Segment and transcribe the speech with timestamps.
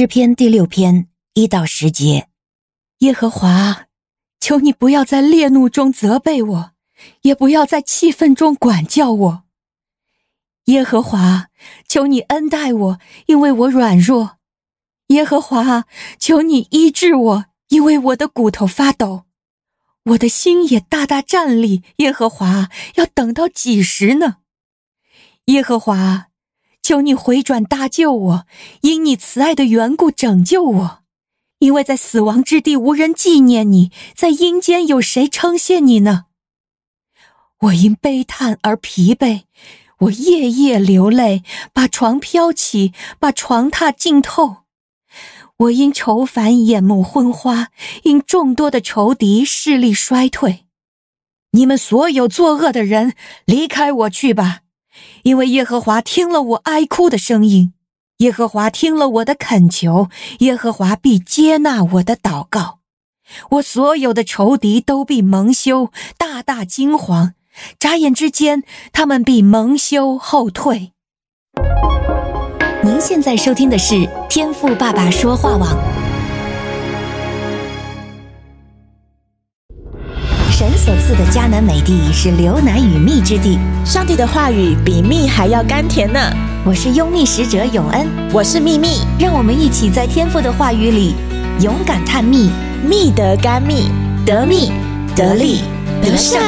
[0.00, 2.26] 诗篇第六篇一到十节，
[3.00, 3.88] 耶和华，
[4.40, 6.72] 求你不要在烈怒中责备我，
[7.20, 9.42] 也不要在气愤中管教我。
[10.64, 11.48] 耶和华，
[11.86, 14.38] 求你恩待我，因为我软弱。
[15.08, 15.84] 耶和华，
[16.18, 19.26] 求你医治我，因为我的骨头发抖，
[20.04, 21.82] 我的心也大大战栗。
[21.96, 24.38] 耶和华，要等到几时呢？
[25.44, 26.29] 耶和华。
[26.90, 28.46] 求你回转搭救我，
[28.80, 30.98] 因你慈爱的缘故拯救我，
[31.60, 36.24] 因为在死亡之地无人纪念你，在阴间有谁称谢你呢？
[37.60, 39.42] 我因悲叹而疲惫，
[39.98, 44.64] 我夜夜流泪，把床飘起，把床榻浸透。
[45.58, 47.68] 我因愁烦眼目昏花，
[48.02, 50.64] 因众多的仇敌视力衰退。
[51.52, 53.14] 你们所有作恶的人，
[53.44, 54.62] 离开我去吧。
[55.22, 57.74] 因为耶和华听了我哀哭的声音，
[58.18, 60.08] 耶和华听了我的恳求，
[60.40, 62.78] 耶和华必接纳我的祷告。
[63.50, 67.32] 我所有的仇敌都必蒙羞，大大惊惶。
[67.78, 68.62] 眨眼之间，
[68.92, 70.92] 他们必蒙羞后退。
[72.82, 75.99] 您现在收听的是天赋爸爸说话网。
[80.60, 86.20] 神所赐的迦南美地是流奶与蜜之地，上帝的话语比蜜还要甘甜呢。
[86.66, 91.14] 我是拥蜜使者永恩，我是蜜蜜，让我们一起在天父的话语里
[91.62, 92.50] 勇敢探蜜，
[92.86, 93.88] 蜜得甘蜜，
[94.26, 94.70] 得蜜
[95.16, 95.62] 得利
[96.02, 96.38] 得胜。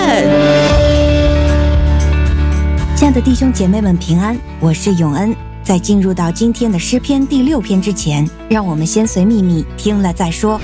[2.95, 5.35] 亲爱的弟兄姐妹们平安，我是永恩。
[5.63, 10.61] 在进入到今天的诗篇第六篇之前，让我们先随秘密听了再说。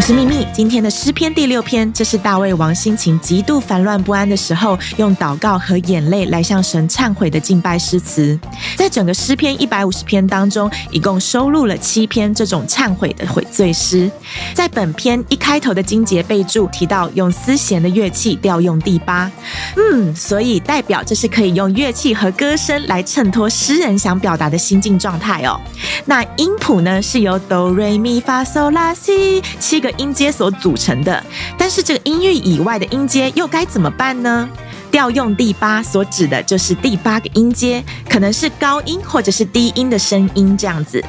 [0.00, 8.40] 我是秘密，今天的诗篇第六篇，这是大卫王心情极度烦乱不安的时候，用祷告和眼泪来向神忏悔的敬拜诗词。
[8.76, 14.10] 在整个诗篇一百五十篇当中，一共收录了七篇这种忏悔的悔罪诗。
[14.54, 19.30] 在本篇一开头的经节备注提到，用丝弦的乐器调用第八，
[19.76, 25.60] 嗯，所以代表这是可以用乐器和歌声来衬托诗人想表达的心境状态哦。
[26.06, 29.89] 那音谱呢，是由哆瑞咪发嗦拉西七个。
[29.92, 31.22] 音阶所组成的，
[31.58, 34.48] 但是这个音域以外的音阶又该怎么办呢？
[34.90, 41.00] 调用第八所指的就是第八个音阶，可能是高音或者是低音的声音这样子。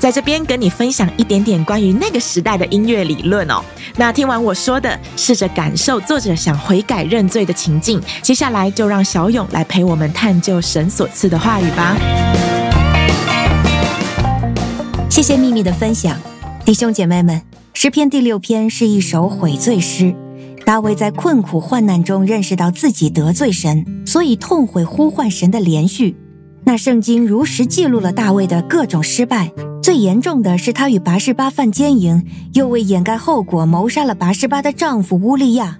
[0.00, 3.62] 在这边跟你分享一点点关于那个时代的音乐理论哦。
[3.94, 8.02] 那听完我说的，试着感受作者想悔改认罪的情境。
[8.22, 11.96] 接下来就让小勇来陪我们探究神所赐的话语吧。
[15.08, 16.16] 谢谢秘密的分享，
[16.64, 17.47] 弟兄姐妹们。
[17.80, 20.12] 诗篇第六篇是一首悔罪诗。
[20.66, 26.16] 大卫在困苦患难中认识到自己得罪神，所以痛悔呼唤神的怜恤。
[26.64, 35.78] 那圣经如实记录了大卫的各种失败，最严重的是他与拔示巴犯奸淫，又为掩盖后果谋杀了拔示巴的丈夫乌利亚。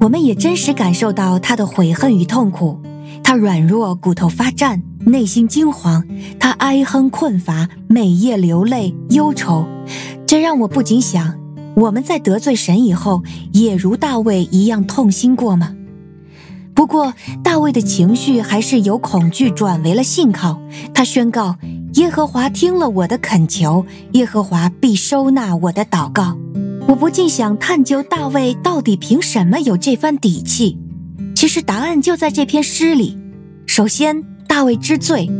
[0.00, 2.80] 我们也真实感受到他的悔恨与痛苦。
[3.22, 6.02] 他软弱，骨头发颤，内心惊惶。
[6.40, 9.64] 他哀哼困乏，每夜流泪忧愁。
[10.26, 11.38] 这让我不禁想：
[11.76, 13.22] 我们在得罪神以后，
[13.52, 15.72] 也如大卫一样痛心过吗？
[16.74, 17.14] 不过，
[17.44, 20.60] 大卫的情绪还是由恐惧转为了信靠。
[20.92, 21.56] 他宣告
[21.94, 26.36] ：“耶和华听了我的恳求，耶和华必收纳我的祷告。”
[26.88, 30.76] 我不禁想探究大卫到底凭什么有这番底气。
[31.34, 33.16] 其实答案就在这篇诗里。
[33.66, 35.30] 首先，大卫知罪。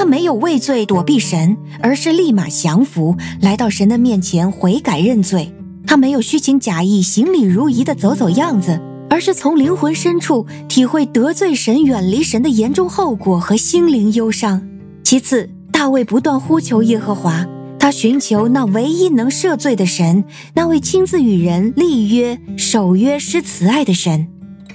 [0.00, 5.52] 他没有畏罪躲避神，而是立马降服，来到神的面前悔改认罪。
[5.86, 14.66] 他没有虚情假意、行礼如仪的走走样子，而是从灵魂深处体会得罪神、远离神的严重后果和心灵忧伤。
[15.04, 17.46] 其次，大卫不断呼求耶和华，
[17.78, 20.24] 他寻求那唯一能赦罪的神，
[20.54, 24.26] 那位亲自与人立约、守约、施慈爱的神。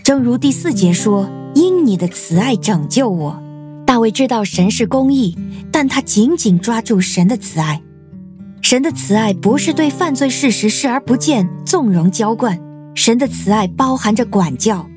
[0.03, 3.41] 正如第四节说：“因你的慈爱拯救我。”
[3.85, 5.37] 大卫知道神是公义，
[5.71, 7.81] 但他紧紧抓住神的慈爱。
[8.61, 12.59] 神的慈爱不是对犯罪事实视而不见、纵容娇惯，
[12.95, 14.87] 神的慈爱包含着管教。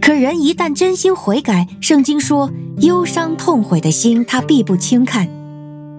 [0.00, 2.50] 可人一旦真心悔改，圣经说
[2.80, 5.26] 忧伤痛悔的心，他必不轻看。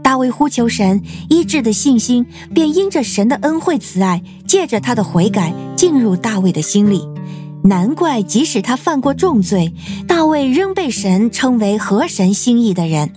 [0.03, 7.01] 大卫呼求神医治的信心，便因着神的恩惠慈爱，借着他的悔改进入大卫的心里。
[7.65, 9.73] 难怪，即使他犯过重罪，
[10.07, 13.11] 大卫仍被神称为合神心意的人。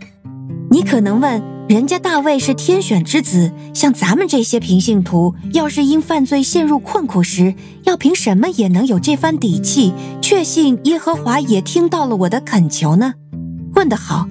[0.71, 7.55] 你可能问，人家大卫是天选之子，像咱们这些平信徒，要是因犯罪陷入困苦时，
[7.85, 9.93] 要凭什么也能有这番底气，
[10.23, 13.15] 确信耶和华也听到了我的恳求呢？
[13.75, 14.27] 问得好，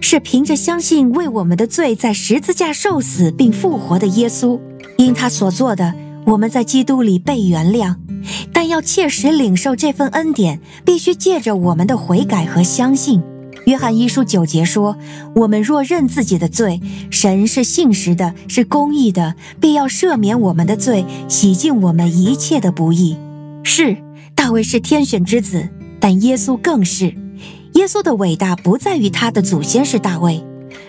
[0.00, 4.58] 是凭着相信为我们的罪在十字架受死并复活的耶稣，
[4.96, 5.94] 因他所做的，
[6.28, 7.96] 我们在基督里被原谅。
[8.52, 13.22] 但要切实领受这份恩典，必须借着我们的悔改和相信。
[13.64, 14.96] 约翰一书九节说
[15.36, 16.80] ：“我们若认自己的罪，
[17.10, 23.16] 神是信实的，是公义的，必要赦免我们的罪，洗净我们一切的不义。”
[23.64, 23.96] 是，
[24.34, 25.68] 大卫是天选之子，
[26.00, 27.14] 但耶稣更是。
[27.74, 30.42] 耶稣的伟大不在于他的祖先是大卫，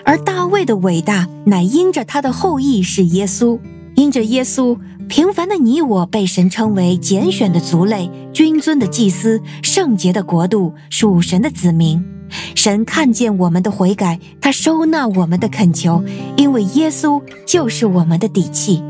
[0.03, 3.59] 而大卫的伟大乃因着他的后裔是耶稣。
[3.95, 4.77] 因着耶稣，
[5.09, 12.05] 平凡的你我被神称为拣选的族类、君尊的祭司、圣洁的国度、属神的子民。
[12.53, 16.03] 神看见我们的悔改，他收纳我们的恳求，
[16.37, 18.83] 因为耶稣就是我们的底气。